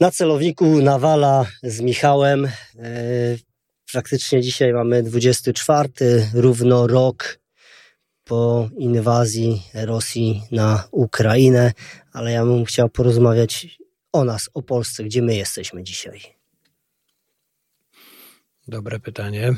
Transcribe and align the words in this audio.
Na 0.00 0.10
celowniku 0.10 0.82
nawala 0.82 1.46
z 1.62 1.80
Michałem. 1.80 2.46
E, 2.46 2.50
praktycznie 3.92 4.42
dzisiaj 4.42 4.72
mamy 4.72 5.02
24, 5.02 5.90
równo 6.34 6.86
rok 6.86 7.38
po 8.24 8.68
inwazji 8.78 9.62
Rosji 9.74 10.42
na 10.52 10.88
Ukrainę, 10.90 11.72
ale 12.12 12.32
ja 12.32 12.44
bym 12.44 12.64
chciał 12.64 12.88
porozmawiać 12.88 13.78
o 14.12 14.24
nas, 14.24 14.50
o 14.54 14.62
Polsce, 14.62 15.04
gdzie 15.04 15.22
my 15.22 15.36
jesteśmy 15.36 15.82
dzisiaj. 15.82 16.20
Dobre 18.68 19.00
pytanie. 19.00 19.54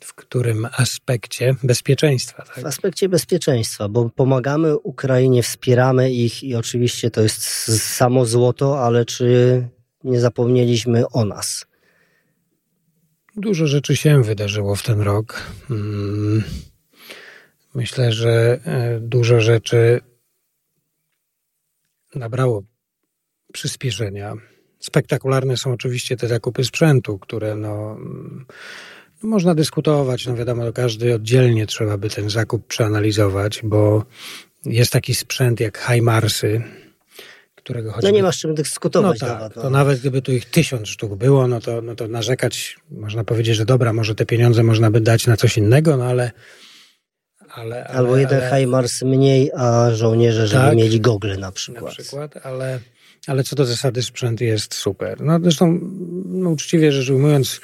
W 0.00 0.14
którym 0.14 0.68
aspekcie 0.76 1.54
bezpieczeństwa? 1.62 2.42
Tak? 2.42 2.64
W 2.64 2.66
aspekcie 2.66 3.08
bezpieczeństwa, 3.08 3.88
bo 3.88 4.10
pomagamy 4.10 4.78
Ukrainie, 4.78 5.42
wspieramy 5.42 6.12
ich 6.12 6.42
i 6.42 6.54
oczywiście 6.54 7.10
to 7.10 7.20
jest 7.20 7.42
samo 7.96 8.26
złoto, 8.26 8.84
ale 8.84 9.04
czy 9.04 9.68
nie 10.04 10.20
zapomnieliśmy 10.20 11.08
o 11.08 11.24
nas? 11.24 11.66
Dużo 13.36 13.66
rzeczy 13.66 13.96
się 13.96 14.22
wydarzyło 14.22 14.76
w 14.76 14.82
ten 14.82 15.00
rok. 15.00 15.42
Mm, 15.70 16.42
myślę, 17.74 18.12
że 18.12 18.60
e, 18.64 19.00
dużo 19.00 19.40
rzeczy 19.40 20.00
nabrało 22.14 22.62
przyspieszenia. 23.52 24.34
Spektakularne 24.78 25.56
są 25.56 25.72
oczywiście 25.72 26.16
te 26.16 26.28
zakupy 26.28 26.64
sprzętu, 26.64 27.18
które 27.18 27.56
no, 27.56 27.98
no 29.22 29.28
można 29.28 29.54
dyskutować. 29.54 30.26
No 30.26 30.36
wiadomo, 30.36 30.72
każdy 30.72 31.14
oddzielnie 31.14 31.66
trzeba 31.66 31.98
by 31.98 32.10
ten 32.10 32.30
zakup 32.30 32.66
przeanalizować, 32.66 33.60
bo 33.64 34.04
jest 34.64 34.92
taki 34.92 35.14
sprzęt 35.14 35.60
jak 35.60 35.78
HIMARSy, 35.78 36.62
którego 37.60 37.92
choćby... 37.92 38.08
No 38.08 38.16
nie 38.16 38.22
masz 38.22 38.38
czym 38.38 38.54
dyskutować. 38.54 39.20
No 39.20 39.28
tak, 39.28 39.38
nawet, 39.38 39.56
no. 39.56 39.62
to 39.62 39.70
nawet 39.70 40.00
gdyby 40.00 40.22
tu 40.22 40.32
ich 40.32 40.50
tysiąc 40.50 40.88
sztuk 40.88 41.14
było, 41.14 41.48
no 41.48 41.60
to, 41.60 41.82
no 41.82 41.94
to 41.94 42.08
narzekać, 42.08 42.76
można 42.90 43.24
powiedzieć, 43.24 43.56
że 43.56 43.64
dobra, 43.64 43.92
może 43.92 44.14
te 44.14 44.26
pieniądze 44.26 44.62
można 44.62 44.90
by 44.90 45.00
dać 45.00 45.26
na 45.26 45.36
coś 45.36 45.58
innego, 45.58 45.96
no 45.96 46.04
ale... 46.04 46.30
ale, 47.54 47.84
ale 47.84 47.98
Albo 47.98 48.16
jeden 48.16 48.42
ale... 48.42 48.60
HIMARS 48.60 49.02
mniej, 49.02 49.50
a 49.56 49.90
żołnierze, 49.94 50.46
żeby 50.46 50.64
tak, 50.64 50.76
mieli 50.76 51.00
gogle 51.00 51.36
na 51.36 51.52
przykład. 51.52 51.84
Na 51.84 51.90
przykład, 51.90 52.46
ale 52.46 52.80
ale 53.26 53.44
co 53.44 53.56
do 53.56 53.64
zasady 53.64 54.02
sprzęt 54.02 54.40
jest 54.40 54.74
super. 54.74 55.20
No 55.20 55.38
zresztą, 55.42 55.80
no, 56.26 56.50
uczciwie 56.50 56.92
rzecz 56.92 57.10
ujmując, 57.10 57.60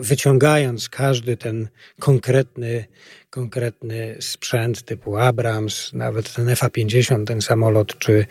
wyciągając 0.00 0.88
każdy 0.88 1.36
ten 1.36 1.68
konkretny, 1.98 2.84
konkretny 3.30 4.16
sprzęt 4.20 4.82
typu 4.82 5.16
Abrams, 5.16 5.92
nawet 5.92 6.34
ten 6.34 6.46
FA-50, 6.46 7.24
ten 7.24 7.40
samolot, 7.40 7.98
czy, 7.98 8.26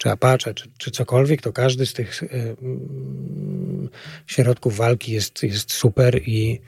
czy 0.00 0.10
Apache, 0.10 0.54
czy, 0.54 0.70
czy 0.78 0.90
cokolwiek, 0.90 1.42
to 1.42 1.52
każdy 1.52 1.86
z 1.86 1.92
tych 1.92 2.22
y, 2.22 2.26
y, 2.26 2.56
środków 4.26 4.76
walki 4.76 5.12
jest, 5.12 5.42
jest 5.42 5.72
super 5.72 6.20
i, 6.28 6.60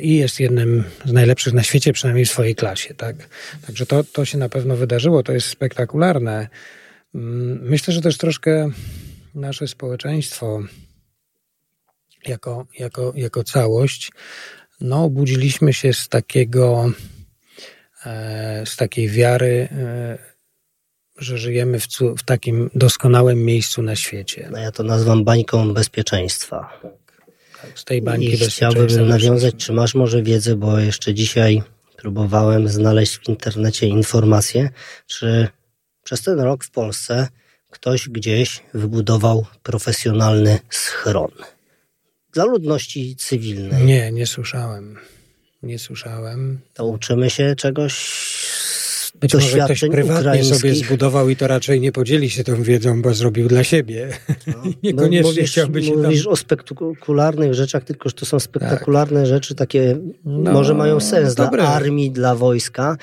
i 0.00 0.16
jest 0.16 0.40
jednym 0.40 0.84
z 1.04 1.12
najlepszych 1.12 1.52
na 1.52 1.62
świecie, 1.62 1.92
przynajmniej 1.92 2.24
w 2.24 2.30
swojej 2.30 2.54
klasie. 2.54 2.94
Tak? 2.94 3.16
Także 3.66 3.86
to, 3.86 4.04
to 4.04 4.24
się 4.24 4.38
na 4.38 4.48
pewno 4.48 4.76
wydarzyło, 4.76 5.22
to 5.22 5.32
jest 5.32 5.48
spektakularne. 5.48 6.48
Mm, 7.14 7.60
myślę, 7.62 7.94
że 7.94 8.00
też 8.00 8.18
troszkę 8.18 8.70
nasze 9.34 9.68
społeczeństwo 9.68 10.62
jako, 12.26 12.66
jako, 12.78 13.12
jako 13.16 13.44
całość, 13.44 14.12
no, 14.80 15.04
obudziliśmy 15.04 15.72
się 15.72 15.92
z 15.92 16.08
takiego, 16.08 16.92
e, 18.06 18.62
z 18.66 18.76
takiej 18.76 19.08
wiary, 19.08 19.68
e, 19.72 20.31
że 21.18 21.38
żyjemy 21.38 21.80
w, 21.80 21.86
w 22.18 22.22
takim 22.22 22.70
doskonałym 22.74 23.44
miejscu 23.44 23.82
na 23.82 23.96
świecie. 23.96 24.48
No 24.52 24.58
ja 24.58 24.72
to 24.72 24.82
nazywam 24.82 25.24
bańką 25.24 25.74
bezpieczeństwa. 25.74 26.80
Tak, 27.62 27.78
z 27.78 27.84
tej 27.84 28.02
bańki 28.02 28.34
I 28.34 28.36
chciałbym 28.36 29.08
nawiązać, 29.08 29.54
czy 29.56 29.72
masz 29.72 29.94
może 29.94 30.22
wiedzę, 30.22 30.56
bo 30.56 30.78
jeszcze 30.78 31.14
dzisiaj 31.14 31.62
próbowałem 31.96 32.68
znaleźć 32.68 33.18
w 33.18 33.28
internecie 33.28 33.86
informacje, 33.86 34.70
czy 35.06 35.48
przez 36.04 36.22
ten 36.22 36.40
rok 36.40 36.64
w 36.64 36.70
Polsce 36.70 37.28
ktoś 37.70 38.08
gdzieś 38.08 38.62
wybudował 38.74 39.46
profesjonalny 39.62 40.58
schron 40.70 41.30
dla 42.32 42.44
ludności 42.44 43.16
cywilnej. 43.16 43.84
Nie, 43.84 44.12
nie 44.12 44.26
słyszałem. 44.26 44.98
Nie 45.62 45.78
słyszałem. 45.78 46.60
To 46.74 46.86
uczymy 46.86 47.30
się 47.30 47.54
czegoś 47.56 47.94
być 49.14 49.34
może 49.34 49.58
ktoś 49.58 49.80
prywatnie 49.80 50.44
sobie 50.44 50.74
zbudował 50.74 51.28
i 51.28 51.36
to 51.36 51.46
raczej 51.46 51.80
nie 51.80 51.92
podzieli 51.92 52.30
się 52.30 52.44
tą 52.44 52.62
wiedzą, 52.62 53.02
bo 53.02 53.14
zrobił 53.14 53.48
dla 53.48 53.64
siebie. 53.64 54.08
No, 54.46 54.54
Niekoniecznie 54.82 55.30
mówisz, 55.30 55.50
chciałby 55.50 55.82
się 55.82 55.96
Mówisz 55.96 56.24
tam... 56.24 56.32
o 56.32 56.36
spektakularnych 56.36 57.54
rzeczach, 57.54 57.84
tylko 57.84 58.08
że 58.08 58.14
to 58.14 58.26
są 58.26 58.40
spektakularne 58.40 59.20
tak. 59.20 59.28
rzeczy, 59.28 59.54
takie 59.54 59.98
no, 60.24 60.52
może 60.52 60.74
mają 60.74 61.00
sens 61.00 61.34
dobre. 61.34 61.58
dla 61.62 61.68
armii, 61.68 62.10
dla 62.10 62.34
wojska, 62.34 62.96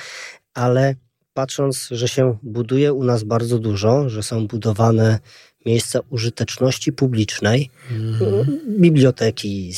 ale 0.54 0.96
patrząc, 1.34 1.88
że 1.92 2.08
się 2.08 2.38
buduje 2.44 2.94
u 2.94 3.04
nas 3.04 3.24
bardzo 3.24 3.60
dużo, 3.60 4.10
że 4.10 4.24
są 4.24 4.48
budowane 4.48 5.20
miejsca 5.66 6.00
użyteczności 6.10 6.92
publicznej, 6.94 7.70
mm. 7.92 8.46
biblioteki, 8.80 9.74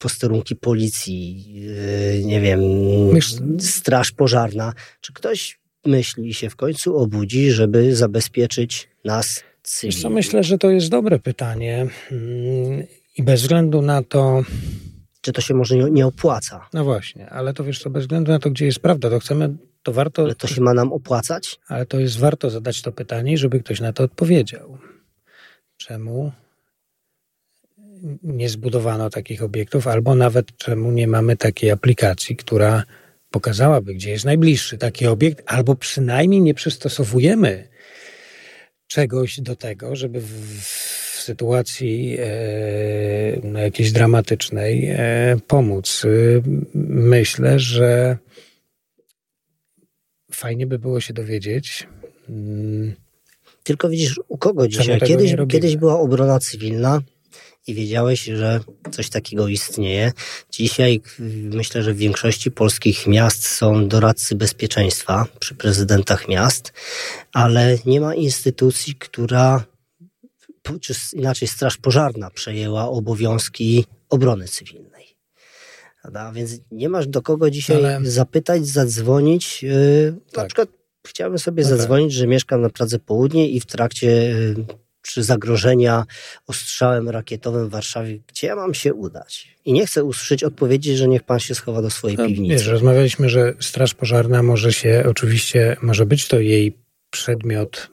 posterunki 0.00 0.56
policji, 0.56 1.52
yy, 1.54 2.24
nie 2.24 2.40
wiem, 2.40 2.60
straż 3.58 4.12
pożarna. 4.12 4.72
Czy 5.00 5.12
ktoś 5.12 5.60
myśli 5.86 6.34
się 6.34 6.50
w 6.50 6.56
końcu 6.56 6.96
obudzi, 6.96 7.50
żeby 7.50 7.96
zabezpieczyć 7.96 8.88
nas 9.04 9.42
cywilnie? 9.62 10.02
Co, 10.02 10.10
myślę, 10.10 10.44
że 10.44 10.58
to 10.58 10.70
jest 10.70 10.88
dobre 10.88 11.18
pytanie 11.18 11.86
mm, 12.10 12.86
i 13.16 13.22
bez 13.22 13.42
względu 13.42 13.82
na 13.82 14.02
to, 14.02 14.42
czy 15.20 15.32
to 15.32 15.40
się 15.40 15.54
może 15.54 15.76
nie 15.76 16.06
opłaca. 16.06 16.68
No 16.72 16.84
właśnie, 16.84 17.30
ale 17.30 17.54
to 17.54 17.64
wiesz 17.64 17.78
co, 17.78 17.90
bez 17.90 18.02
względu 18.02 18.32
na 18.32 18.38
to, 18.38 18.50
gdzie 18.50 18.66
jest 18.66 18.80
prawda, 18.80 19.10
to 19.10 19.18
chcemy 19.18 19.56
to 19.82 19.92
warto. 19.92 20.22
Ale 20.22 20.34
to 20.34 20.46
się 20.46 20.60
ma 20.60 20.74
nam 20.74 20.92
opłacać? 20.92 21.60
Ale 21.68 21.86
to 21.86 22.00
jest 22.00 22.18
warto 22.18 22.50
zadać 22.50 22.82
to 22.82 22.92
pytanie, 22.92 23.38
żeby 23.38 23.60
ktoś 23.60 23.80
na 23.80 23.92
to 23.92 24.04
odpowiedział. 24.04 24.78
Czemu 25.76 26.32
nie 28.22 28.48
zbudowano 28.48 29.10
takich 29.10 29.42
obiektów, 29.42 29.86
albo 29.86 30.14
nawet 30.14 30.56
czemu 30.56 30.92
nie 30.92 31.06
mamy 31.06 31.36
takiej 31.36 31.70
aplikacji, 31.70 32.36
która 32.36 32.84
pokazałaby, 33.30 33.94
gdzie 33.94 34.10
jest 34.10 34.24
najbliższy 34.24 34.78
taki 34.78 35.06
obiekt, 35.06 35.42
albo 35.46 35.74
przynajmniej 35.74 36.40
nie 36.40 36.54
przystosowujemy 36.54 37.68
czegoś 38.86 39.40
do 39.40 39.56
tego, 39.56 39.96
żeby 39.96 40.20
w, 40.20 40.60
w 41.16 41.22
sytuacji 41.22 42.16
e, 42.18 42.26
no, 43.42 43.58
jakiejś 43.58 43.92
dramatycznej 43.92 44.88
e, 44.88 45.36
pomóc. 45.46 46.06
Myślę, 46.74 47.58
że 47.58 48.16
fajnie 50.32 50.66
by 50.66 50.78
było 50.78 51.00
się 51.00 51.14
dowiedzieć. 51.14 51.88
Mm, 52.28 52.94
Tylko 53.62 53.88
widzisz, 53.88 54.20
u 54.28 54.38
kogo 54.38 54.68
dzisiaj? 54.68 55.00
Kiedyś, 55.00 55.34
kiedyś 55.48 55.76
była 55.76 56.00
obrona 56.00 56.38
cywilna 56.38 57.00
i 57.66 57.74
wiedziałeś, 57.74 58.24
że 58.24 58.60
coś 58.90 59.08
takiego 59.10 59.48
istnieje. 59.48 60.12
Dzisiaj 60.50 61.00
myślę, 61.42 61.82
że 61.82 61.94
w 61.94 61.96
większości 61.96 62.50
polskich 62.50 63.06
miast 63.06 63.46
są 63.46 63.88
doradcy 63.88 64.34
bezpieczeństwa 64.34 65.26
przy 65.40 65.54
prezydentach 65.54 66.28
miast, 66.28 66.72
ale 67.32 67.78
nie 67.86 68.00
ma 68.00 68.14
instytucji, 68.14 68.94
która, 68.94 69.64
czy 70.80 70.94
inaczej 71.12 71.48
Straż 71.48 71.76
Pożarna 71.76 72.30
przejęła 72.30 72.88
obowiązki 72.88 73.84
obrony 74.08 74.48
cywilnej. 74.48 74.90
Prawda? 76.02 76.32
Więc 76.32 76.50
nie 76.70 76.88
masz 76.88 77.06
do 77.06 77.22
kogo 77.22 77.50
dzisiaj 77.50 77.76
Ale... 77.76 78.00
zapytać, 78.02 78.66
zadzwonić. 78.66 79.62
Yy, 79.62 80.14
tak. 80.32 80.36
Na 80.36 80.44
przykład 80.44 80.68
chciałbym 81.06 81.38
sobie 81.38 81.62
tak. 81.62 81.70
zadzwonić, 81.70 82.12
że 82.12 82.26
mieszkam 82.26 82.60
na 82.60 82.70
Pradze 82.70 82.98
Południe 82.98 83.48
i 83.48 83.60
w 83.60 83.66
trakcie 83.66 84.06
yy, 84.06 84.54
czy 85.02 85.22
zagrożenia 85.22 86.06
ostrzałem 86.46 87.08
rakietowym 87.08 87.68
w 87.68 87.70
Warszawie, 87.70 88.18
gdzie 88.26 88.46
ja 88.46 88.56
mam 88.56 88.74
się 88.74 88.94
udać? 88.94 89.56
I 89.64 89.72
nie 89.72 89.86
chcę 89.86 90.04
usłyszeć 90.04 90.44
odpowiedzi, 90.44 90.96
że 90.96 91.08
niech 91.08 91.22
pan 91.22 91.40
się 91.40 91.54
schowa 91.54 91.82
do 91.82 91.90
swojej 91.90 92.16
no, 92.16 92.26
piwnicy. 92.26 92.54
Wiesz, 92.54 92.66
rozmawialiśmy, 92.66 93.28
że 93.28 93.54
Straż 93.60 93.94
Pożarna 93.94 94.42
może 94.42 94.72
się, 94.72 95.04
oczywiście, 95.08 95.76
może 95.82 96.06
być 96.06 96.28
to 96.28 96.40
jej 96.40 96.76
przedmiot 97.10 97.90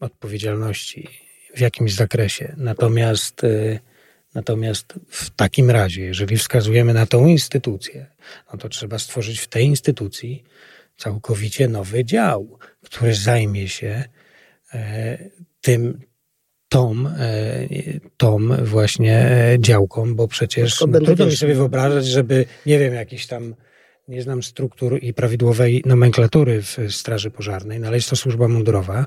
odpowiedzialności 0.00 1.08
w 1.56 1.60
jakimś 1.60 1.94
zakresie. 1.94 2.54
Natomiast... 2.56 3.42
Yy, 3.42 3.78
Natomiast 4.34 4.94
w 5.08 5.30
takim 5.30 5.70
razie, 5.70 6.02
jeżeli 6.02 6.36
wskazujemy 6.36 6.94
na 6.94 7.06
tą 7.06 7.26
instytucję, 7.26 8.06
no 8.52 8.58
to 8.58 8.68
trzeba 8.68 8.98
stworzyć 8.98 9.40
w 9.40 9.46
tej 9.46 9.66
instytucji 9.66 10.44
całkowicie 10.96 11.68
nowy 11.68 12.04
dział, 12.04 12.58
który 12.84 13.14
zajmie 13.14 13.68
się 13.68 14.04
e, 14.72 15.18
tym, 15.60 16.00
tą, 16.74 16.94
e, 17.18 17.68
tą 18.16 18.38
właśnie 18.64 19.30
działką, 19.58 20.14
bo 20.14 20.28
przecież 20.28 20.80
no, 20.80 21.00
trudno 21.00 21.26
mi 21.26 21.36
sobie 21.36 21.54
wyobrażać, 21.54 22.06
żeby, 22.06 22.44
nie 22.66 22.78
wiem, 22.78 22.94
jakiś 22.94 23.26
tam 23.26 23.54
nie 24.08 24.22
znam 24.22 24.42
struktur 24.42 24.98
i 25.02 25.14
prawidłowej 25.14 25.82
nomenklatury 25.86 26.62
w 26.62 26.78
Straży 26.90 27.30
Pożarnej, 27.30 27.80
no 27.80 27.86
ale 27.86 27.96
jest 27.96 28.10
to 28.10 28.16
służba 28.16 28.48
mundurowa. 28.48 29.06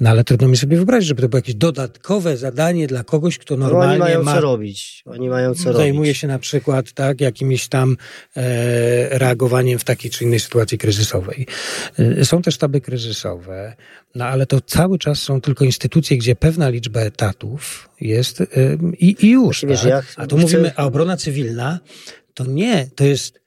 No 0.00 0.10
ale 0.10 0.24
trudno 0.24 0.48
mi 0.48 0.56
sobie 0.56 0.76
wyobrazić, 0.76 1.08
żeby 1.08 1.22
to 1.22 1.28
było 1.28 1.38
jakieś 1.38 1.54
dodatkowe 1.54 2.36
zadanie 2.36 2.86
dla 2.86 3.04
kogoś, 3.04 3.38
kto 3.38 3.56
normalnie 3.56 3.98
no, 3.98 4.04
oni 4.04 4.14
mają 4.14 4.22
ma, 4.22 4.34
co 4.34 4.40
robić. 4.40 5.02
Oni 5.06 5.28
mają 5.28 5.54
co 5.54 5.72
zajmuje 5.72 6.10
robić. 6.10 6.20
się 6.20 6.28
na 6.28 6.38
przykład 6.38 6.92
tak, 6.92 7.20
jakimś 7.20 7.68
tam 7.68 7.96
e, 8.36 9.18
reagowaniem 9.18 9.78
w 9.78 9.84
takiej 9.84 10.10
czy 10.10 10.24
innej 10.24 10.40
sytuacji 10.40 10.78
kryzysowej. 10.78 11.46
E, 11.98 12.24
są 12.24 12.42
też 12.42 12.54
sztaby 12.54 12.80
kryzysowe, 12.80 13.76
no 14.14 14.24
ale 14.24 14.46
to 14.46 14.60
cały 14.60 14.98
czas 14.98 15.18
są 15.18 15.40
tylko 15.40 15.64
instytucje, 15.64 16.16
gdzie 16.16 16.36
pewna 16.36 16.68
liczba 16.68 17.00
etatów 17.00 17.88
jest 18.00 18.40
e, 18.40 18.46
i, 18.98 19.26
i 19.26 19.30
już. 19.30 19.60
Tak? 19.60 19.84
Ja 19.84 20.02
a 20.16 20.26
tu 20.26 20.36
chcę... 20.36 20.42
mówimy, 20.42 20.72
a 20.76 20.84
obrona 20.86 21.16
cywilna 21.16 21.80
to 22.34 22.44
nie, 22.44 22.88
to 22.94 23.04
jest 23.04 23.45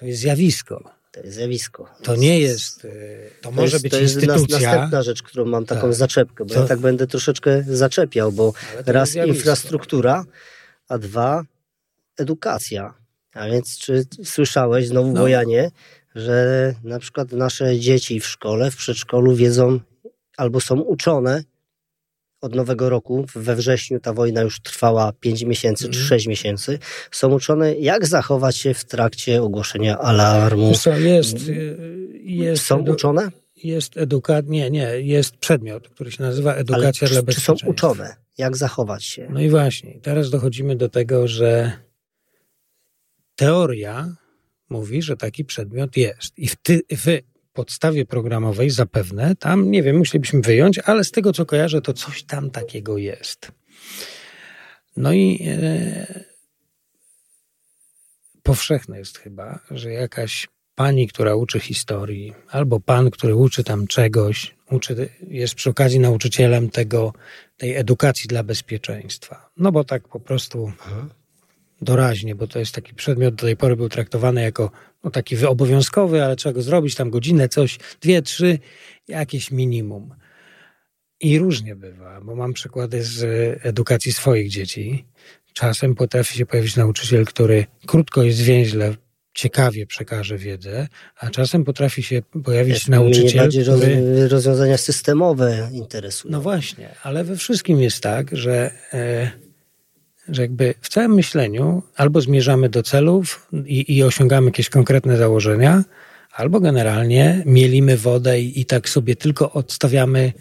to 0.00 0.06
jest 0.06 0.20
zjawisko. 0.20 0.90
To 1.12 1.20
jest 1.20 1.34
zjawisko. 1.34 1.88
To 2.02 2.16
nie 2.16 2.40
jest, 2.40 2.84
e, 2.84 2.88
to, 3.40 3.48
to 3.48 3.50
może 3.50 3.72
jest, 3.72 3.82
być 3.82 3.92
to 3.92 4.00
jest 4.00 4.14
instytucja. 4.14 4.58
następna 4.58 5.02
rzecz, 5.02 5.22
którą 5.22 5.44
mam 5.44 5.66
taką 5.66 5.80
tak. 5.80 5.94
zaczepkę, 5.94 6.44
bo 6.44 6.54
to... 6.54 6.60
ja 6.60 6.66
tak 6.66 6.78
będę 6.78 7.06
troszeczkę 7.06 7.64
zaczepiał, 7.68 8.32
bo 8.32 8.52
raz 8.86 9.14
infrastruktura, 9.14 10.24
a 10.88 10.98
dwa 10.98 11.44
edukacja. 12.18 12.94
A 13.32 13.46
więc 13.46 13.78
czy 13.78 14.04
słyszałeś 14.24 14.88
znowu, 14.88 15.12
no. 15.12 15.20
Bojanie, 15.20 15.70
że 16.14 16.74
na 16.84 16.98
przykład 16.98 17.32
nasze 17.32 17.78
dzieci 17.78 18.20
w 18.20 18.26
szkole, 18.26 18.70
w 18.70 18.76
przedszkolu 18.76 19.34
wiedzą 19.34 19.80
albo 20.36 20.60
są 20.60 20.80
uczone 20.80 21.44
od 22.40 22.54
nowego 22.54 22.88
roku, 22.88 23.26
we 23.34 23.56
wrześniu 23.56 24.00
ta 24.00 24.12
wojna 24.12 24.42
już 24.42 24.60
trwała 24.60 25.12
5 25.12 25.42
miesięcy 25.42 25.84
mm. 25.84 25.92
czy 25.92 26.00
6 26.00 26.12
mhm. 26.12 26.30
miesięcy, 26.30 26.78
są 27.10 27.32
uczone, 27.32 27.74
jak 27.74 28.06
zachować 28.06 28.56
się 28.56 28.74
w 28.74 28.84
trakcie 28.84 29.42
ogłoszenia 29.42 29.98
alarmu. 29.98 30.74
Co, 30.74 30.96
jest, 30.96 31.48
y, 31.48 32.10
jest 32.22 32.64
są 32.64 32.78
uczone? 32.78 33.30
Jest 33.56 33.96
edukacja, 33.96 34.50
nie, 34.50 34.70
nie, 34.70 35.00
jest 35.00 35.36
przedmiot, 35.36 35.88
który 35.88 36.12
się 36.12 36.22
nazywa 36.22 36.54
edukacja 36.54 37.06
Ale 37.06 37.14
dla 37.14 37.22
bezpieczeństwa. 37.22 37.54
Czy 37.54 37.64
są 37.64 37.70
uczone, 37.70 38.16
jak 38.38 38.56
zachować 38.56 39.04
się? 39.04 39.28
No 39.30 39.40
i 39.40 39.50
właśnie, 39.50 40.00
teraz 40.02 40.30
dochodzimy 40.30 40.76
do 40.76 40.88
tego, 40.88 41.28
że 41.28 41.72
teoria 43.36 44.16
mówi, 44.70 45.02
że 45.02 45.16
taki 45.16 45.44
przedmiot 45.44 45.96
jest. 45.96 46.38
I 46.38 46.48
w, 46.48 46.56
ty, 46.56 46.80
w 46.90 47.29
podstawie 47.60 48.04
programowej 48.06 48.70
zapewne, 48.70 49.36
tam 49.36 49.70
nie 49.70 49.82
wiem, 49.82 49.96
musielibyśmy 49.96 50.40
wyjąć, 50.40 50.78
ale 50.78 51.04
z 51.04 51.10
tego 51.10 51.32
co 51.32 51.46
kojarzę, 51.46 51.80
to 51.80 51.92
coś 51.92 52.22
tam 52.22 52.50
takiego 52.50 52.98
jest. 52.98 53.52
No 54.96 55.12
i 55.12 55.48
e, 55.48 56.24
powszechne 58.42 58.98
jest 58.98 59.18
chyba, 59.18 59.58
że 59.70 59.92
jakaś 59.92 60.48
pani, 60.74 61.08
która 61.08 61.34
uczy 61.34 61.60
historii, 61.60 62.34
albo 62.48 62.80
pan, 62.80 63.10
który 63.10 63.34
uczy 63.34 63.64
tam 63.64 63.86
czegoś, 63.86 64.56
uczy, 64.70 65.08
jest 65.28 65.54
przy 65.54 65.70
okazji 65.70 66.00
nauczycielem 66.00 66.70
tego, 66.70 67.12
tej 67.56 67.76
edukacji 67.76 68.28
dla 68.28 68.42
bezpieczeństwa. 68.42 69.50
No 69.56 69.72
bo 69.72 69.84
tak 69.84 70.08
po 70.08 70.20
prostu 70.20 70.72
doraźnie, 71.82 72.34
bo 72.34 72.46
to 72.46 72.58
jest 72.58 72.74
taki 72.74 72.94
przedmiot, 72.94 73.34
do 73.34 73.46
tej 73.46 73.56
pory 73.56 73.76
był 73.76 73.88
traktowany 73.88 74.42
jako 74.42 74.70
no, 75.04 75.10
taki 75.10 75.46
obowiązkowy, 75.46 76.24
ale 76.24 76.36
trzeba 76.36 76.52
go 76.52 76.62
zrobić, 76.62 76.94
tam 76.94 77.10
godzinę, 77.10 77.48
coś, 77.48 77.78
dwie, 78.00 78.22
trzy, 78.22 78.58
jakieś 79.08 79.50
minimum. 79.50 80.14
I 81.20 81.38
różnie 81.38 81.76
bywa, 81.76 82.20
bo 82.20 82.36
mam 82.36 82.52
przykłady 82.52 83.04
z 83.04 83.22
edukacji 83.66 84.12
swoich 84.12 84.50
dzieci. 84.50 85.06
Czasem 85.52 85.94
potrafi 85.94 86.38
się 86.38 86.46
pojawić 86.46 86.76
nauczyciel, 86.76 87.24
który 87.24 87.66
krótko 87.86 88.22
i 88.22 88.32
zwięźle 88.32 88.94
ciekawie 89.34 89.86
przekaże 89.86 90.38
wiedzę, 90.38 90.88
a 91.16 91.30
czasem 91.30 91.64
potrafi 91.64 92.02
się 92.02 92.22
pojawić 92.44 92.74
Jest 92.74 92.88
nauczyciel, 92.88 93.48
mnie 93.48 93.62
który... 93.62 94.28
rozwiązania 94.28 94.76
systemowe 94.76 95.70
interesują. 95.72 96.32
No 96.32 96.40
właśnie, 96.40 96.94
ale 97.02 97.24
we 97.24 97.36
wszystkim 97.36 97.80
jest 97.80 98.02
tak, 98.02 98.36
że... 98.36 98.70
E, 98.92 99.30
że 100.30 100.42
jakby 100.42 100.74
w 100.80 100.88
całym 100.88 101.14
myśleniu 101.14 101.82
albo 101.96 102.20
zmierzamy 102.20 102.68
do 102.68 102.82
celów 102.82 103.48
i, 103.66 103.96
i 103.96 104.02
osiągamy 104.02 104.46
jakieś 104.46 104.68
konkretne 104.68 105.16
założenia, 105.16 105.84
albo 106.32 106.60
generalnie 106.60 107.42
mielimy 107.46 107.96
wodę 107.96 108.40
i, 108.40 108.60
i 108.60 108.64
tak 108.64 108.88
sobie 108.88 109.16
tylko 109.16 109.52
odstawiamy 109.52 110.32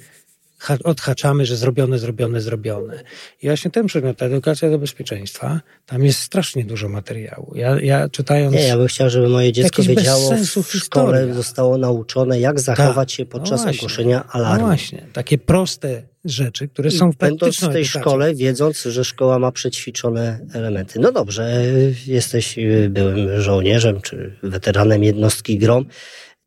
odhaczamy, 0.84 1.46
że 1.46 1.56
zrobione, 1.56 2.00
zrobione, 2.00 2.42
zrobione. 2.42 3.04
I 3.42 3.48
właśnie 3.48 3.72
ten 3.72 3.86
przedmiot, 3.86 4.18
ta 4.18 4.26
edukacja 4.26 4.70
do 4.70 4.80
bezpieczeństwa, 4.80 5.62
tam 5.86 6.06
jest 6.06 6.20
strasznie 6.20 6.66
dużo 6.66 6.90
materiału. 6.90 7.52
Ja, 7.56 7.82
ja 7.82 8.10
czytając... 8.10 8.56
Nie, 8.56 8.68
ja 8.68 8.78
bym 8.78 8.88
chciał, 8.88 9.10
żeby 9.10 9.30
moje 9.30 9.52
dziecko 9.54 9.84
wiedziało 9.84 10.32
w 10.32 10.46
szkole, 10.46 11.18
historia. 11.18 11.34
zostało 11.34 11.78
nauczone, 11.78 12.40
jak 12.40 12.60
zachować 12.60 13.12
Ta. 13.12 13.18
się 13.18 13.26
podczas 13.26 13.66
no 13.66 13.72
ogłoszenia 13.72 14.28
alarmu. 14.28 14.62
No 14.62 14.68
właśnie, 14.68 15.06
takie 15.14 15.38
proste 15.38 16.04
rzeczy, 16.26 16.68
które 16.68 16.92
są 16.92 17.12
w 17.12 17.18
Będąc 17.18 17.60
w 17.60 17.74
tej 17.74 17.86
szkole, 17.86 18.36
wiedząc, 18.36 18.84
że 18.84 19.06
szkoła 19.06 19.40
ma 19.40 19.52
przećwiczone 19.52 20.40
elementy. 20.54 21.00
No 21.00 21.12
dobrze, 21.12 21.64
jesteś 22.08 22.60
byłym 22.90 23.42
żołnierzem, 23.42 24.02
czy 24.02 24.38
weteranem 24.44 25.04
jednostki 25.04 25.58
GROM. 25.58 25.86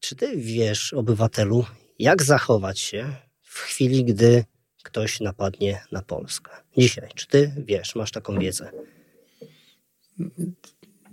Czy 0.01 0.17
ty 0.17 0.37
wiesz, 0.37 0.93
obywatelu, 0.93 1.65
jak 1.99 2.23
zachować 2.23 2.81
się 2.81 3.07
chwili, 3.73 4.05
gdy 4.05 4.45
ktoś 4.83 5.21
napadnie 5.21 5.81
na 5.93 6.03
Polskę. 6.03 6.51
Dzisiaj. 6.79 7.09
Czy 7.15 7.27
ty 7.27 7.53
wiesz, 7.67 7.95
masz 7.95 8.11
taką 8.11 8.39
wiedzę? 8.39 8.71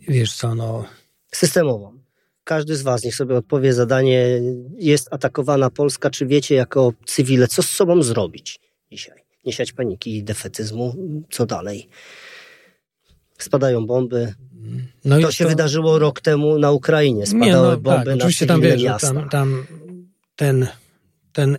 Wiesz 0.08 0.36
co, 0.36 0.56
no... 0.56 0.86
Systemową. 1.32 2.00
Każdy 2.44 2.76
z 2.76 2.82
was 2.82 3.04
niech 3.04 3.16
sobie 3.16 3.36
odpowie 3.36 3.74
zadanie, 3.74 4.42
jest 4.78 5.08
atakowana 5.14 5.70
Polska, 5.70 6.10
czy 6.10 6.26
wiecie 6.26 6.56
jako 6.56 6.94
cywile, 7.06 7.48
co 7.48 7.64
z 7.64 7.70
sobą 7.70 8.04
zrobić 8.04 8.60
dzisiaj? 8.92 9.24
Nie 9.46 9.54
siać 9.54 9.72
paniki 9.72 10.18
i 10.18 10.24
defetyzmu, 10.24 10.96
co 11.32 11.46
dalej? 11.46 11.90
Spadają 13.38 13.86
bomby. 13.88 14.34
No 15.06 15.20
to 15.20 15.32
się 15.32 15.44
to... 15.44 15.50
wydarzyło 15.50 16.00
rok 16.00 16.22
temu 16.22 16.60
na 16.60 16.72
Ukrainie. 16.72 17.26
Spadały 17.26 17.46
Nie, 17.46 17.54
no, 17.54 17.78
bomby 17.78 18.06
tak, 18.06 18.20
na 18.20 18.32
cywilne 18.32 18.48
tam, 18.48 18.62
wiesz. 18.62 19.02
Tam, 19.02 19.30
tam 19.30 19.66
ten, 20.36 20.68
ten 21.34 21.58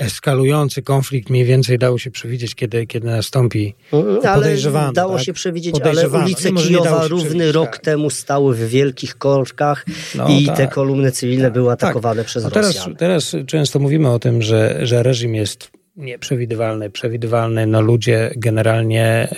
eskalujący 0.00 0.82
konflikt 0.82 1.30
mniej 1.30 1.44
więcej 1.44 1.78
dało 1.78 1.98
się 1.98 2.10
przewidzieć, 2.10 2.54
kiedy, 2.54 2.86
kiedy 2.86 3.06
nastąpi. 3.06 3.74
Mm, 3.92 4.18
ale 4.26 4.56
dało 4.94 5.16
tak? 5.16 5.24
się 5.24 5.32
przewidzieć, 5.32 5.74
ale 5.84 6.08
ulice 6.08 6.52
Kijowa 6.52 7.06
równy 7.08 7.52
rok 7.52 7.70
tak. 7.70 7.78
temu 7.78 8.10
stały 8.10 8.54
w 8.54 8.68
wielkich 8.68 9.18
korkach 9.18 9.84
no, 10.14 10.28
i 10.28 10.46
tak, 10.46 10.56
te 10.56 10.68
kolumny 10.68 11.12
cywilne 11.12 11.44
tak, 11.44 11.52
były 11.52 11.72
atakowane 11.72 12.22
tak. 12.22 12.26
przez 12.26 12.44
teraz, 12.52 12.66
Rosjan. 12.66 12.96
Teraz 12.96 13.36
często 13.46 13.78
mówimy 13.78 14.10
o 14.10 14.18
tym, 14.18 14.42
że, 14.42 14.86
że 14.86 15.02
reżim 15.02 15.34
jest 15.34 15.70
nieprzewidywalny, 15.96 16.90
przewidywalny, 16.90 17.66
no 17.66 17.80
ludzie 17.80 18.30
generalnie... 18.36 19.28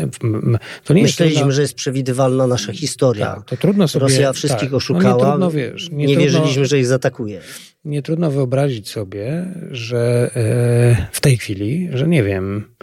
To 0.85 0.95
nie 0.95 1.03
Myśleliśmy, 1.03 1.39
trudno... 1.39 1.53
że 1.53 1.63
jest 1.63 1.75
przewidywalna 1.75 2.47
nasza 2.47 2.73
historia. 2.73 3.27
Tak, 3.27 3.45
to 3.45 3.57
trudno 3.57 3.89
sobie... 3.89 4.03
Rosja 4.03 4.33
wszystkich 4.33 4.69
tak, 4.69 4.75
oszukała, 4.75 5.39
no 5.39 5.47
nie, 5.47 5.51
trudno, 5.51 5.51
wiesz, 5.51 5.91
nie, 5.91 6.07
nie 6.07 6.15
trudno, 6.15 6.23
wierzyliśmy, 6.23 6.67
że 6.67 6.79
ich 6.79 6.87
zaatakuje. 6.87 7.41
Nie 7.85 8.03
trudno 8.03 8.31
wyobrazić 8.31 8.91
sobie, 8.91 9.47
że 9.71 10.31
e, 10.37 11.07
w 11.13 11.21
tej 11.21 11.37
chwili, 11.37 11.89
że 11.93 12.09
nie 12.09 12.23
wiem, 12.23 12.75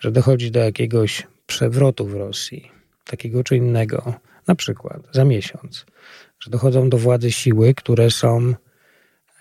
że 0.00 0.10
dochodzi 0.12 0.50
do 0.50 0.60
jakiegoś 0.60 1.26
przewrotu 1.46 2.06
w 2.06 2.14
Rosji, 2.14 2.70
takiego 3.04 3.44
czy 3.44 3.56
innego, 3.56 4.14
na 4.46 4.54
przykład 4.54 5.02
za 5.12 5.24
miesiąc, 5.24 5.86
że 6.40 6.50
dochodzą 6.50 6.90
do 6.90 6.98
władzy 6.98 7.32
siły, 7.32 7.74
które 7.74 8.10
są 8.10 8.54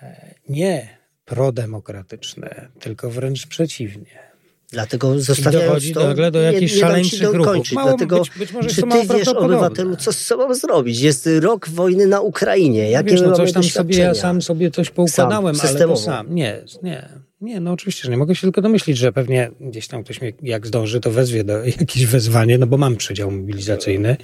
e, 0.01 0.35
nie 0.49 0.97
prodemokratyczne, 1.25 2.69
tylko 2.79 3.09
wręcz 3.09 3.47
przeciwnie. 3.47 4.26
Dlatego 4.71 5.19
zostawiając 5.19 5.91
to, 5.93 6.07
nagle 6.07 6.31
do 6.31 6.41
jakichś 6.41 6.75
nie, 6.75 6.81
nie. 7.21 7.29
Mało, 7.75 7.87
Dlatego, 7.87 8.19
być, 8.19 8.31
być 8.37 8.51
może 8.51 8.69
czy 8.69 8.81
ty 8.81 9.17
wiesz, 9.17 9.27
obywatelu, 9.27 9.95
co 9.95 10.13
z 10.13 10.17
sobą 10.17 10.53
zrobić? 10.55 10.99
Jest 10.99 11.29
rok 11.39 11.69
wojny 11.69 12.07
na 12.07 12.21
Ukrainie. 12.21 12.89
Jakie 12.89 13.11
wiesz, 13.11 13.21
no, 13.21 13.31
coś 13.31 13.53
tam 13.53 13.63
sobie, 13.63 13.97
ja 13.97 14.13
sam 14.13 14.41
sobie 14.41 14.71
coś 14.71 14.89
poukładałem, 14.89 15.55
sam, 15.55 15.69
ale 15.69 15.79
to 15.79 15.97
sam. 15.97 16.35
Nie, 16.35 16.61
nie. 16.83 17.09
Nie, 17.41 17.59
no 17.59 17.71
oczywiście, 17.71 18.03
że 18.03 18.11
nie. 18.11 18.17
Mogę 18.17 18.35
się 18.35 18.41
tylko 18.41 18.61
domyślić, 18.61 18.97
że 18.97 19.11
pewnie 19.11 19.51
gdzieś 19.61 19.87
tam 19.87 20.03
ktoś 20.03 20.21
mnie, 20.21 20.33
jak 20.41 20.67
zdąży, 20.67 20.99
to 20.99 21.11
wezwie 21.11 21.43
do 21.43 21.65
jakieś 21.79 22.05
wezwanie, 22.05 22.57
no 22.57 22.67
bo 22.67 22.77
mam 22.77 22.95
przydział 22.95 23.31
mobilizacyjny. 23.31 24.17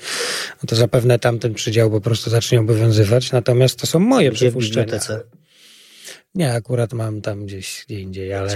No 0.63 0.67
to 0.67 0.75
zapewne 0.75 1.19
tamten 1.19 1.53
przydział 1.53 1.91
po 1.91 2.01
prostu 2.01 2.29
zacznie 2.29 2.59
obowiązywać, 2.59 3.31
natomiast 3.31 3.79
to 3.79 3.87
są 3.87 3.99
moje 3.99 4.29
Gdzie 4.29 4.35
przypuszczenia. 4.35 4.99
W 4.99 5.42
nie, 6.35 6.53
akurat 6.53 6.93
mam 6.93 7.21
tam 7.21 7.45
gdzieś 7.45 7.85
gdzie 7.87 7.99
indziej, 7.99 8.33
ale 8.33 8.53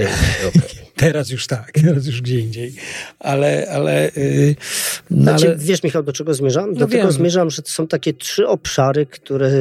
teraz 0.96 1.30
już 1.30 1.48
tak, 1.48 1.72
teraz 1.86 2.06
już 2.06 2.22
gdzie 2.22 2.40
indziej. 2.40 2.74
Ale, 3.20 3.68
ale, 3.72 4.12
yy, 4.16 4.56
no 5.10 5.24
znaczy, 5.24 5.48
ale... 5.48 5.58
Wiesz, 5.58 5.84
Michał, 5.84 6.04
do 6.04 6.14
czego 6.14 6.34
zmierzam? 6.34 6.72
No 6.72 6.80
do 6.80 6.88
wiem. 6.88 7.02
tego 7.02 7.12
zmierzam, 7.12 7.50
że 7.50 7.62
to 7.62 7.70
są 7.70 7.88
takie 7.88 8.14
trzy 8.14 8.48
obszary, 8.48 9.06
które 9.06 9.52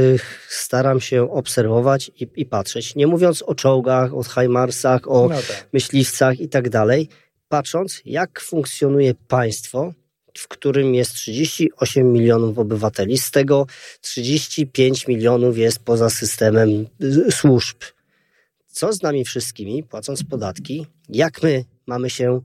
staram 0.49 1.01
się 1.01 1.31
obserwować 1.33 2.11
i, 2.21 2.29
i 2.37 2.47
patrzeć. 2.47 2.95
Nie 2.95 3.07
mówiąc 3.07 3.43
o 3.43 3.55
czołgach, 3.55 4.15
o 4.15 4.23
Hajmarsach, 4.23 5.11
o 5.11 5.29
no 5.29 5.37
tak. 5.37 5.69
myśliwcach 5.73 6.41
i 6.41 6.49
tak 6.49 6.69
dalej. 6.69 7.09
Patrząc, 7.49 8.03
jak 8.05 8.41
funkcjonuje 8.41 9.15
państwo, 9.29 9.93
w 10.39 10.49
którym 10.49 10.95
jest 10.95 11.15
38 11.15 12.13
milionów 12.13 12.59
obywateli, 12.59 13.19
z 13.19 13.31
tego 13.31 13.67
35 14.01 15.09
milionów 15.09 15.59
jest 15.59 15.79
poza 15.79 16.11
systemem 16.11 16.87
y, 17.03 17.33
służb. 17.33 17.77
Co 18.76 18.92
z 18.92 19.02
nami 19.02 19.25
wszystkimi, 19.25 19.83
płacąc 19.83 20.25
podatki, 20.25 20.87
jak 21.09 21.42
my 21.42 21.64
mamy 21.87 22.11
się 22.11 22.40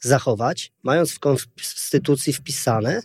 zachować, 0.00 0.72
mając 0.82 1.12
w 1.12 1.18
konstytucji 1.18 2.32
wpisane, 2.32 3.02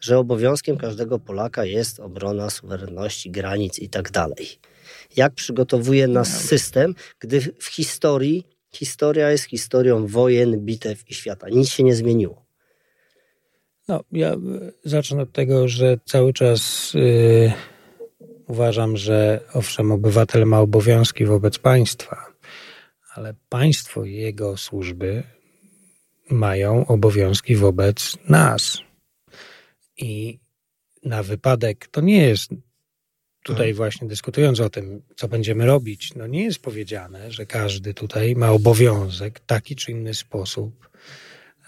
że 0.00 0.18
obowiązkiem 0.18 0.76
każdego 0.76 1.18
Polaka 1.18 1.64
jest 1.64 2.00
obrona 2.00 2.50
suwerenności, 2.50 3.30
granic 3.30 3.78
i 3.78 3.88
tak 3.88 4.10
dalej. 4.10 4.48
Jak 5.16 5.34
przygotowuje 5.34 6.08
nas 6.08 6.44
system, 6.44 6.94
gdy 7.18 7.40
w 7.40 7.66
historii, 7.66 8.46
historia 8.72 9.30
jest 9.30 9.44
historią 9.44 10.06
wojen, 10.06 10.60
bitew 10.60 11.10
i 11.10 11.14
świata. 11.14 11.48
Nic 11.48 11.68
się 11.68 11.82
nie 11.82 11.94
zmieniło. 11.94 12.46
No, 13.88 14.00
ja 14.12 14.36
zacznę 14.84 15.22
od 15.22 15.32
tego, 15.32 15.68
że 15.68 15.98
cały 16.04 16.32
czas 16.32 16.90
yy, 16.94 17.52
uważam, 18.46 18.96
że 18.96 19.40
owszem, 19.52 19.92
obywatel 19.92 20.46
ma 20.46 20.60
obowiązki 20.60 21.24
wobec 21.24 21.58
państwa, 21.58 22.26
ale 23.14 23.34
państwo 23.48 24.04
i 24.04 24.14
jego 24.14 24.56
służby 24.56 25.22
mają 26.30 26.86
obowiązki 26.86 27.56
wobec 27.56 28.16
nas. 28.28 28.78
I 29.96 30.38
na 31.04 31.22
wypadek 31.22 31.86
to 31.86 32.00
nie 32.00 32.22
jest 32.22 32.50
tutaj 33.42 33.70
mhm. 33.70 33.76
właśnie 33.76 34.08
dyskutując 34.08 34.60
o 34.60 34.70
tym, 34.70 35.02
co 35.16 35.28
będziemy 35.28 35.66
robić, 35.66 36.14
no 36.14 36.26
nie 36.26 36.44
jest 36.44 36.58
powiedziane, 36.58 37.32
że 37.32 37.46
każdy 37.46 37.94
tutaj 37.94 38.36
ma 38.36 38.50
obowiązek 38.50 39.40
w 39.40 39.46
taki 39.46 39.76
czy 39.76 39.92
inny 39.92 40.14
sposób 40.14 40.88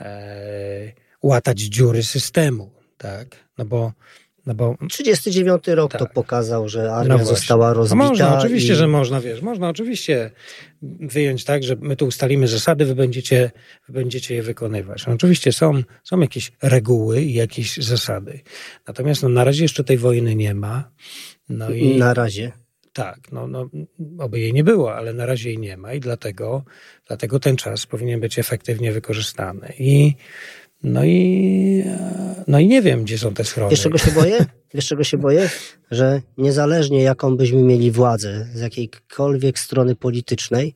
e, 0.01 0.93
łatać 1.23 1.61
dziury 1.61 2.03
systemu, 2.03 2.71
tak? 2.99 3.37
No 3.59 3.65
bo 3.65 3.93
no 4.47 4.55
bo, 4.55 4.77
39 4.89 5.63
rok 5.67 5.93
tak. 5.93 6.01
to 6.01 6.07
pokazał, 6.07 6.69
że 6.69 6.93
armia 6.93 7.17
no 7.17 7.25
została 7.25 7.73
rozbita. 7.73 8.05
No 8.05 8.09
można, 8.09 8.39
oczywiście, 8.39 8.73
i... 8.73 8.77
że 8.77 8.87
można, 8.87 9.21
wiesz, 9.21 9.43
można 9.43 9.69
oczywiście 9.69 10.31
wyjąć 11.01 11.45
tak, 11.45 11.63
że 11.63 11.77
my 11.81 11.97
tu 11.97 12.07
ustalimy 12.07 12.49
zasady, 12.49 12.85
wy 12.85 12.95
będziecie, 12.95 13.51
wy 13.89 13.93
będziecie 13.93 14.35
je 14.35 14.43
wykonywać. 14.43 15.07
No 15.07 15.13
oczywiście 15.13 15.53
są, 15.53 15.83
są 16.05 16.21
jakieś 16.21 16.53
reguły 16.63 17.23
i 17.23 17.35
jakieś 17.35 17.77
zasady. 17.77 18.41
Natomiast 18.89 19.23
no, 19.23 19.29
na 19.29 19.45
razie 19.45 19.63
jeszcze 19.63 19.85
tej 19.85 19.99
wojny 19.99 20.35
nie 20.35 20.55
ma. 20.55 20.91
No 21.49 21.71
i, 21.71 21.97
na 21.97 22.15
razie. 22.15 22.53
Tak, 22.93 23.33
no, 23.33 23.47
no, 23.47 23.71
oby 24.19 24.41
jej 24.41 24.53
nie 24.53 24.65
było, 24.65 24.95
ale 24.95 25.13
na 25.13 25.27
razie 25.27 25.49
jej 25.49 25.59
nie 25.59 25.77
ma 25.77 25.93
i 25.93 26.01
dlatego, 26.01 26.65
dlatego 27.07 27.41
ten 27.41 27.57
czas 27.57 27.87
powinien 27.87 28.21
być 28.21 28.39
efektywnie 28.39 28.93
wykorzystany. 28.93 29.73
I 29.79 30.15
no 30.87 31.05
i, 31.05 31.85
no 32.47 32.59
i 32.59 32.67
nie 32.67 32.83
wiem, 32.83 33.05
gdzie 33.05 33.19
są 33.19 33.35
te 33.35 33.45
schrony. 33.45 33.71
Wiesz, 33.71 33.83
czego 33.83 33.99
się 33.99 34.11
boję? 34.11 34.45
Wiesz, 34.75 34.87
czego 34.87 35.05
się 35.05 35.19
boję? 35.19 35.51
Że 35.91 36.23
niezależnie 36.39 37.03
jaką 37.03 37.37
byśmy 37.37 37.63
mieli 37.63 37.91
władzę, 37.91 38.47
z 38.55 38.61
jakiejkolwiek 38.61 39.59
strony 39.59 39.97
politycznej, 39.97 40.75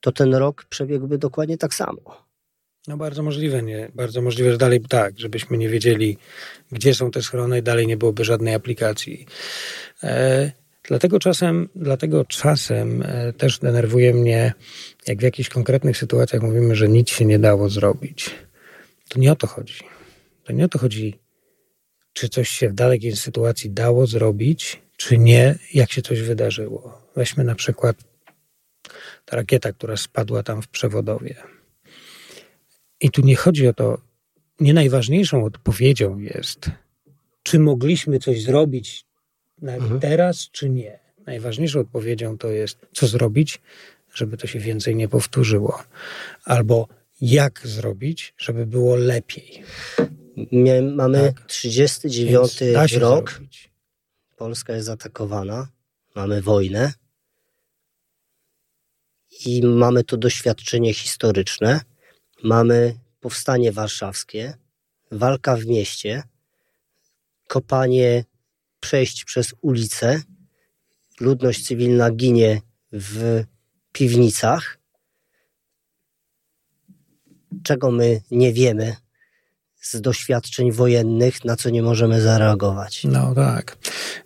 to 0.00 0.12
ten 0.12 0.34
rok 0.34 0.64
przebiegłby 0.64 1.18
dokładnie 1.18 1.58
tak 1.58 1.74
samo. 1.74 2.26
No 2.88 2.96
bardzo 2.96 3.22
możliwe, 3.22 3.62
nie? 3.62 3.90
Bardzo 3.94 4.22
możliwe, 4.22 4.52
że 4.52 4.58
dalej 4.58 4.80
tak, 4.88 5.18
żebyśmy 5.18 5.58
nie 5.58 5.68
wiedzieli, 5.68 6.18
gdzie 6.72 6.94
są 6.94 7.10
te 7.10 7.22
schrony 7.22 7.58
i 7.58 7.62
dalej 7.62 7.86
nie 7.86 7.96
byłoby 7.96 8.24
żadnej 8.24 8.54
aplikacji. 8.54 9.26
E, 10.02 10.52
dlatego 10.88 11.18
czasem, 11.18 11.68
dlatego 11.74 12.24
czasem 12.24 13.02
e, 13.02 13.32
też 13.32 13.58
denerwuje 13.58 14.14
mnie, 14.14 14.52
jak 15.06 15.18
w 15.18 15.22
jakichś 15.22 15.48
konkretnych 15.48 15.96
sytuacjach 15.96 16.42
mówimy, 16.42 16.76
że 16.76 16.88
nic 16.88 17.10
się 17.10 17.24
nie 17.24 17.38
dało 17.38 17.68
zrobić. 17.68 18.30
To 19.14 19.20
nie 19.20 19.32
o 19.32 19.36
to 19.36 19.46
chodzi. 19.46 19.74
To 20.44 20.52
nie 20.52 20.64
o 20.64 20.68
to 20.68 20.78
chodzi, 20.78 21.18
czy 22.12 22.28
coś 22.28 22.48
się 22.48 22.68
w 22.68 22.74
dalekiej 22.74 23.16
sytuacji 23.16 23.70
dało 23.70 24.06
zrobić, 24.06 24.82
czy 24.96 25.18
nie, 25.18 25.58
jak 25.74 25.92
się 25.92 26.02
coś 26.02 26.20
wydarzyło. 26.20 27.02
Weźmy 27.16 27.44
na 27.44 27.54
przykład 27.54 27.96
ta 29.24 29.36
rakieta, 29.36 29.72
która 29.72 29.96
spadła 29.96 30.42
tam 30.42 30.62
w 30.62 30.68
przewodowie. 30.68 31.36
I 33.00 33.10
tu 33.10 33.22
nie 33.22 33.36
chodzi 33.36 33.68
o 33.68 33.72
to, 33.72 33.98
nie 34.60 34.74
najważniejszą 34.74 35.44
odpowiedzią 35.44 36.18
jest, 36.18 36.70
czy 37.42 37.58
mogliśmy 37.58 38.18
coś 38.18 38.42
zrobić 38.42 39.06
mhm. 39.62 40.00
teraz, 40.00 40.50
czy 40.50 40.70
nie. 40.70 40.98
Najważniejszą 41.26 41.80
odpowiedzią 41.80 42.38
to 42.38 42.50
jest, 42.50 42.86
co 42.92 43.06
zrobić, 43.06 43.60
żeby 44.14 44.36
to 44.36 44.46
się 44.46 44.58
więcej 44.58 44.96
nie 44.96 45.08
powtórzyło. 45.08 45.82
Albo 46.44 46.88
jak 47.20 47.66
zrobić, 47.66 48.34
żeby 48.38 48.66
było 48.66 48.96
lepiej. 48.96 49.62
mamy 50.82 51.32
tak. 51.36 51.46
39 51.46 52.60
rok. 52.98 53.30
Zrobić. 53.30 53.70
Polska 54.36 54.72
jest 54.72 54.86
zaatakowana. 54.86 55.68
Mamy 56.14 56.42
wojnę. 56.42 56.92
I 59.46 59.62
mamy 59.66 60.04
to 60.04 60.16
doświadczenie 60.16 60.94
historyczne. 60.94 61.80
Mamy 62.42 62.98
powstanie 63.20 63.72
warszawskie, 63.72 64.54
walka 65.10 65.56
w 65.56 65.66
mieście, 65.66 66.22
kopanie 67.48 68.24
przejść 68.80 69.24
przez 69.24 69.54
ulicę. 69.60 70.22
Ludność 71.20 71.66
cywilna 71.66 72.10
ginie 72.10 72.60
w 72.92 73.44
piwnicach 73.92 74.78
czego 77.62 77.90
my 77.90 78.20
nie 78.30 78.52
wiemy 78.52 78.96
z 79.80 80.00
doświadczeń 80.00 80.72
wojennych, 80.72 81.44
na 81.44 81.56
co 81.56 81.70
nie 81.70 81.82
możemy 81.82 82.20
zareagować. 82.20 83.04
No 83.04 83.34
tak. 83.34 83.76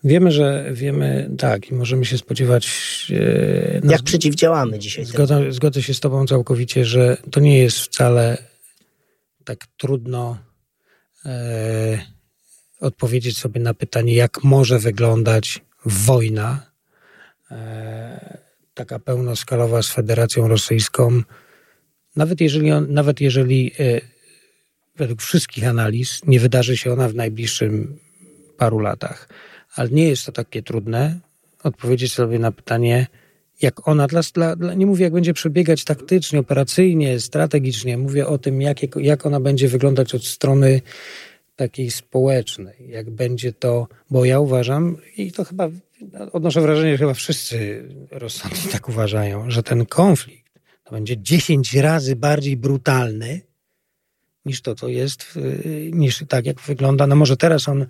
Wiemy, 0.05 0.33
że 0.33 0.71
wiemy, 0.73 1.31
tak, 1.39 1.71
i 1.71 1.75
możemy 1.75 2.05
się 2.05 2.19
spodziewać. 2.19 2.67
E, 3.11 3.81
no, 3.85 3.93
Jak 3.93 4.03
przeciwdziałamy 4.03 4.79
dzisiaj? 4.79 5.05
Zgodzę, 5.05 5.53
zgodzę 5.53 5.83
się 5.83 5.95
z 5.95 6.01
Tobą 6.01 6.27
całkowicie, 6.27 6.85
że 6.85 7.17
to 7.31 7.41
nie 7.41 7.59
jest 7.59 7.79
wcale 7.79 8.39
tak 9.45 9.67
trudno 9.77 10.39
e, 11.27 11.99
odpowiedzieć 12.81 13.39
sobie 13.39 13.61
na 13.61 13.75
pytanie, 13.75 14.15
jak 14.15 14.45
może 14.45 14.79
wyglądać 14.79 15.61
wojna, 15.85 16.67
e, 17.51 18.39
taka 18.75 18.99
pełnoskalowa 18.99 19.83
z 19.83 19.91
Federacją 19.91 20.49
Rosyjską 20.49 21.23
nawet 22.19 22.41
jeżeli, 22.41 22.73
on, 22.73 22.93
nawet 22.93 23.21
jeżeli 23.21 23.73
e, 23.79 24.01
według 24.97 25.23
wszystkich 25.23 25.69
analiz 25.69 26.21
nie 26.27 26.41
wydarzy 26.41 26.77
się 26.77 26.93
ona 26.93 27.09
w 27.09 27.15
najbliższym 27.15 27.99
paru 28.57 28.79
latach. 28.79 29.29
Ale 29.75 29.91
nie 29.91 30.09
jest 30.09 30.27
to 30.27 30.33
takie 30.33 30.63
trudne 30.63 31.21
odpowiedzieć 31.63 32.13
sobie 32.13 32.39
na 32.39 32.53
pytanie, 32.53 33.07
jak 33.63 33.89
ona, 33.89 34.07
dla, 34.07 34.21
dla, 34.57 34.75
nie 34.75 34.87
mówię 34.87 35.05
jak 35.05 35.13
będzie 35.13 35.35
przebiegać 35.35 35.85
taktycznie, 35.85 36.39
operacyjnie, 36.39 37.21
strategicznie, 37.21 37.99
mówię 37.99 38.27
o 38.27 38.39
tym, 38.39 38.63
jak, 38.63 38.97
jak 38.97 39.27
ona 39.27 39.41
będzie 39.41 39.69
wyglądać 39.69 40.15
od 40.15 40.25
strony 40.25 40.81
takiej 41.57 41.91
społecznej, 41.91 42.89
jak 42.89 43.11
będzie 43.11 43.53
to, 43.53 43.89
bo 44.11 44.25
ja 44.25 44.41
uważam, 44.41 44.97
i 45.17 45.33
to 45.33 45.45
chyba 45.45 45.71
odnoszę 46.33 46.61
wrażenie, 46.61 46.93
że 46.93 46.99
chyba 46.99 47.15
wszyscy 47.15 47.89
rozsądni 48.11 48.73
tak 48.73 48.89
uważają, 48.89 49.51
że 49.51 49.63
ten 49.63 49.87
konflikt 49.87 50.48
to 50.89 50.95
będzie 50.95 51.23
10 51.23 51.75
razy 51.75 52.17
bardziej 52.17 52.57
brutalny 52.57 53.41
niż 54.45 54.63
to, 54.63 54.75
co 54.75 54.89
jest, 54.89 55.39
niż 55.93 56.25
tak, 56.29 56.47
jak 56.47 56.61
wygląda. 56.61 57.07
No 57.07 57.17
może 57.17 57.37
teraz 57.37 57.69
on, 57.69 57.87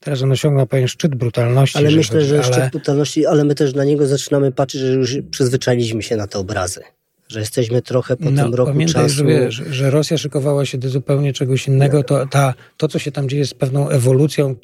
teraz 0.00 0.22
on 0.22 0.32
osiągnął 0.32 0.66
pewien 0.66 0.88
szczyt 0.88 1.14
brutalności. 1.14 1.78
Ale 1.78 1.90
myślę, 1.90 2.24
że 2.24 2.34
ale... 2.34 2.52
szczyt 2.52 2.70
brutalności, 2.70 3.26
ale 3.26 3.44
my 3.44 3.54
też 3.54 3.74
na 3.74 3.84
niego 3.84 4.06
zaczynamy 4.06 4.52
patrzeć, 4.52 4.80
że 4.80 4.92
już 4.92 5.16
przyzwyczailiśmy 5.30 6.02
się 6.02 6.16
na 6.16 6.26
te 6.26 6.38
obrazy. 6.38 6.80
Że 7.28 7.40
jesteśmy 7.40 7.82
trochę 7.82 8.16
po 8.16 8.30
no, 8.30 8.42
tym 8.42 8.54
roku 8.54 8.72
pamiętaj, 8.72 9.02
czasu... 9.02 9.16
Że, 9.16 9.24
wiesz, 9.24 9.54
że 9.54 9.90
Rosja 9.90 10.18
szykowała 10.18 10.66
się 10.66 10.78
do 10.78 10.88
zupełnie 10.88 11.32
czegoś 11.32 11.68
innego. 11.68 12.02
To, 12.02 12.26
ta, 12.26 12.54
to, 12.76 12.88
co 12.88 12.98
się 12.98 13.12
tam 13.12 13.28
dzieje, 13.28 13.40
jest 13.40 13.54
pewną 13.54 13.88
ewolucją 13.88 14.56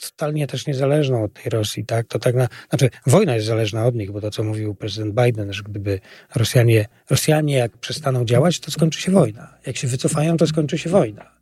totalnie 0.00 0.46
też 0.46 0.66
niezależną 0.66 1.24
od 1.24 1.32
tej 1.32 1.50
Rosji, 1.50 1.84
tak? 1.84 2.06
To 2.06 2.18
tak 2.18 2.34
na, 2.34 2.48
znaczy 2.68 2.90
wojna 3.06 3.34
jest 3.34 3.46
zależna 3.46 3.86
od 3.86 3.94
nich, 3.94 4.10
bo 4.10 4.20
to 4.20 4.30
co 4.30 4.44
mówił 4.44 4.74
prezydent 4.74 5.14
Biden, 5.14 5.52
że 5.52 5.62
gdyby 5.62 6.00
Rosjanie, 6.34 6.86
Rosjanie 7.10 7.54
jak 7.54 7.76
przestaną 7.76 8.24
działać, 8.24 8.60
to 8.60 8.70
skończy 8.70 9.00
się 9.00 9.12
wojna. 9.12 9.54
Jak 9.66 9.76
się 9.76 9.88
wycofają, 9.88 10.36
to 10.36 10.46
skończy 10.46 10.78
się 10.78 10.90
wojna. 10.90 11.38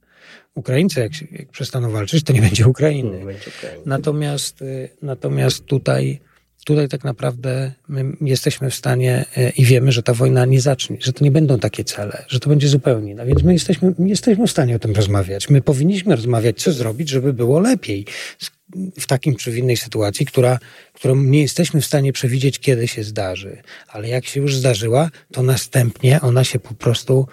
Ukraińcy 0.54 1.00
jak, 1.00 1.14
się, 1.14 1.26
jak 1.30 1.48
przestaną 1.48 1.90
walczyć, 1.90 2.24
to 2.24 2.32
nie 2.32 2.40
będzie 2.42 2.66
Ukrainy. 2.66 3.24
Natomiast, 3.86 4.62
y, 4.62 4.88
natomiast 5.02 5.64
tutaj 5.64 6.20
tutaj 6.64 6.88
tak 6.88 7.04
naprawdę 7.04 7.72
my 7.88 8.04
jesteśmy 8.20 8.70
w 8.70 8.74
stanie 8.74 9.24
e, 9.36 9.50
i 9.50 9.64
wiemy, 9.64 9.92
że 9.92 10.02
ta 10.02 10.14
wojna 10.14 10.44
nie 10.44 10.60
zacznie, 10.60 10.96
że 11.00 11.12
to 11.12 11.24
nie 11.24 11.30
będą 11.30 11.58
takie 11.58 11.84
cele, 11.84 12.24
że 12.28 12.40
to 12.40 12.48
będzie 12.48 12.68
zupełnie. 12.68 13.14
No 13.14 13.26
więc 13.26 13.42
my 13.42 13.52
jesteśmy, 13.52 13.94
my 13.98 14.08
jesteśmy 14.08 14.46
w 14.46 14.50
stanie 14.50 14.76
o 14.76 14.78
tym 14.78 14.92
rozmawiać. 14.92 15.50
My 15.50 15.62
powinniśmy 15.62 16.16
rozmawiać, 16.16 16.62
co 16.62 16.72
zrobić, 16.72 17.08
żeby 17.08 17.32
było 17.32 17.60
lepiej 17.60 18.06
w 19.00 19.06
takim 19.06 19.36
czy 19.36 19.50
w 19.50 19.56
innej 19.56 19.76
sytuacji, 19.76 20.26
która, 20.26 20.58
którą 20.92 21.16
nie 21.16 21.42
jesteśmy 21.42 21.80
w 21.80 21.86
stanie 21.86 22.12
przewidzieć, 22.12 22.58
kiedy 22.58 22.88
się 22.88 23.04
zdarzy. 23.04 23.62
Ale 23.88 24.08
jak 24.08 24.26
się 24.26 24.40
już 24.40 24.56
zdarzyła, 24.56 25.10
to 25.32 25.42
następnie 25.42 26.20
ona 26.20 26.44
się 26.44 26.58
po 26.58 26.74
prostu, 26.74 27.26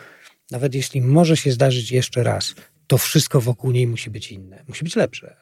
nawet 0.51 0.75
jeśli 0.75 1.01
może 1.01 1.37
się 1.37 1.51
zdarzyć 1.51 1.91
jeszcze 1.91 2.23
raz, 2.23 2.55
to 2.87 2.97
wszystko 2.97 3.41
wokół 3.41 3.71
niej 3.71 3.87
musi 3.87 4.09
być 4.09 4.31
inne. 4.31 4.63
Musi 4.67 4.83
być 4.83 4.95
lepsze. 4.95 5.35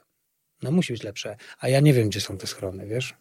No 0.62 0.72
musi 0.72 0.94
być 0.94 1.04
lepsze. 1.04 1.38
A 1.60 1.70
ja 1.70 1.80
nie 1.80 1.94
wiem, 1.94 2.10
gdzie 2.10 2.22
są 2.22 2.38
te 2.38 2.48
schrony, 2.48 2.88
wiesz? 2.88 3.14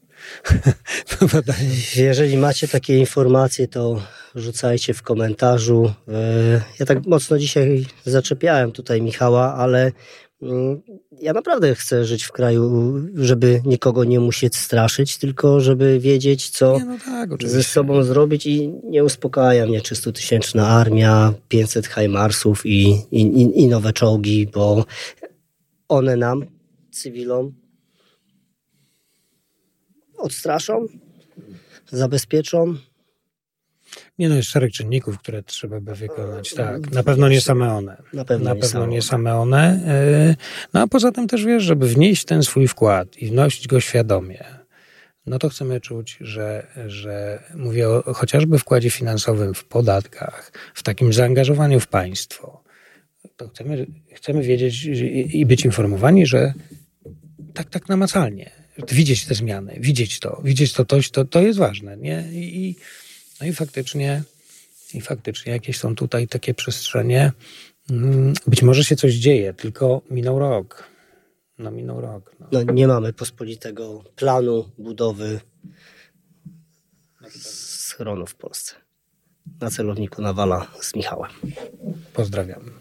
Jeżeli 1.96 2.36
macie 2.36 2.68
takie 2.68 2.98
informacje, 2.98 3.68
to 3.68 4.02
rzucajcie 4.34 4.94
w 4.94 5.02
komentarzu. 5.02 5.92
E, 6.08 6.62
ja 6.78 6.86
tak 6.86 7.06
mocno 7.06 7.38
dzisiaj 7.38 7.86
zaczepiałem 8.04 8.72
tutaj 8.72 9.02
Michała, 9.02 9.54
ale 9.54 9.92
mm, 10.42 10.80
ja 11.20 11.32
naprawdę 11.32 11.74
chcę 11.74 12.04
żyć 12.04 12.24
w 12.24 12.32
kraju, 12.32 12.94
żeby 13.14 13.62
nikogo 13.64 14.04
nie 14.04 14.20
musieć 14.20 14.56
straszyć, 14.56 15.18
tylko 15.18 15.60
żeby 15.60 16.00
wiedzieć, 16.00 16.50
co 16.50 16.78
no 16.86 16.96
tak, 17.04 17.30
ze 17.48 17.62
sobą 17.62 18.02
zrobić 18.02 18.46
i 18.46 18.68
nie 18.84 19.04
uspokaja 19.04 19.66
mnie 19.66 19.80
300-tysięczna 19.80 20.62
armia, 20.62 21.32
500 21.48 21.86
Hajmarsów 21.86 22.66
i, 22.66 22.90
i, 23.10 23.62
i 23.62 23.66
nowe 23.66 23.92
czołgi, 23.92 24.46
bo 24.46 24.84
one 25.88 26.16
nam, 26.16 26.44
cywilom, 26.90 27.59
odstraszą, 30.20 30.86
zabezpieczą. 31.90 32.74
Nie 34.18 34.28
no, 34.28 34.34
jest 34.34 34.48
szereg 34.48 34.72
czynników, 34.72 35.18
które 35.18 35.42
trzeba 35.42 35.80
by 35.80 35.94
wykonać. 35.94 36.54
Tak, 36.54 36.90
na 36.90 37.02
pewno 37.02 37.28
nie 37.28 37.40
same 37.40 37.74
one. 37.74 38.02
Na 38.12 38.24
pewno, 38.24 38.44
na 38.44 38.54
nie, 38.54 38.60
pewno 38.60 38.86
nie 38.86 39.02
same 39.02 39.36
one. 39.36 39.80
E, 39.86 40.36
no 40.74 40.80
a 40.80 40.86
poza 40.86 41.12
tym 41.12 41.28
też 41.28 41.44
wiesz, 41.44 41.62
żeby 41.62 41.88
wnieść 41.88 42.24
ten 42.24 42.42
swój 42.42 42.68
wkład 42.68 43.16
i 43.16 43.26
wnosić 43.26 43.68
go 43.68 43.80
świadomie, 43.80 44.44
no 45.26 45.38
to 45.38 45.48
chcemy 45.48 45.80
czuć, 45.80 46.18
że, 46.20 46.66
że 46.86 47.42
mówię 47.54 47.88
o 47.88 48.14
chociażby 48.14 48.58
wkładzie 48.58 48.90
finansowym 48.90 49.54
w 49.54 49.64
podatkach, 49.64 50.52
w 50.74 50.82
takim 50.82 51.12
zaangażowaniu 51.12 51.80
w 51.80 51.86
państwo. 51.86 52.64
To 53.36 53.48
chcemy, 53.48 53.86
chcemy 54.14 54.42
wiedzieć 54.42 54.84
i 55.32 55.46
być 55.46 55.64
informowani, 55.64 56.26
że 56.26 56.54
tak, 57.54 57.70
tak 57.70 57.88
namacalnie, 57.88 58.50
widzieć 58.88 59.26
te 59.26 59.34
zmiany, 59.34 59.76
widzieć 59.80 60.20
to, 60.20 60.40
widzieć 60.44 60.72
to, 60.72 60.84
to, 60.84 60.96
to, 61.12 61.25
to 61.25 61.40
jest 61.40 61.58
ważne, 61.58 61.96
nie? 61.96 62.25
I, 62.32 62.76
no 63.40 63.46
i 63.46 63.52
faktycznie, 63.52 64.22
i 64.94 65.00
faktycznie 65.00 65.52
jakieś 65.52 65.78
są 65.78 65.94
tutaj 65.94 66.28
takie 66.28 66.54
przestrzenie. 66.54 67.32
Mm, 67.90 68.34
być 68.46 68.62
może 68.62 68.84
się 68.84 68.96
coś 68.96 69.14
dzieje, 69.14 69.54
tylko 69.54 70.02
minął 70.10 70.38
rok. 70.38 70.90
No 71.58 71.70
minął 71.70 72.00
rok. 72.00 72.37
No, 72.40 72.46
no 72.52 72.72
nie 72.72 72.87
mamy 72.87 73.12
pospolitego 73.12 74.04
planu 74.16 74.70
budowy 74.78 75.40
schronu 77.30 78.26
w 78.26 78.34
Polsce. 78.34 78.75
Na 79.60 79.70
celowniku 79.70 80.22
Nawala 80.22 80.66
z 80.80 80.94
Michałem. 80.94 81.30
Pozdrawiam. 82.12 82.79